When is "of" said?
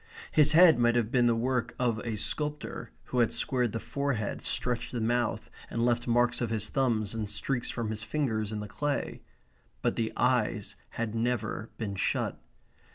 1.77-1.99, 6.41-6.49